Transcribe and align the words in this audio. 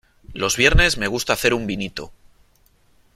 Los 0.33 0.57
viernes 0.57 0.97
me 0.97 1.05
gusta 1.05 1.33
hacer 1.33 1.53
un 1.53 1.67
vinito. 1.67 2.11